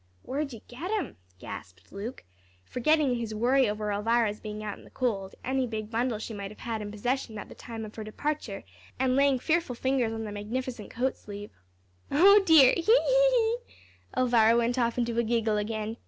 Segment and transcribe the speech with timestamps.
[0.23, 2.23] "Where'd you get 'em?" gasped Luke,
[2.65, 6.33] forgetting in his worry over Elvira's being out in the cold, any big bundle she
[6.33, 8.63] might have had in possession at the time of her departure
[8.97, 11.51] and laying fearful fingers on the magnificent coat sleeve.
[12.09, 13.57] "O dear, hee hee hee!"
[14.17, 15.97] Elvira went off into a giggle again.